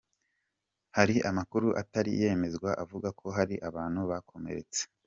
[0.97, 4.81] Hari amakuru atari yemezwa avuga ko hari abantu bakomeretse.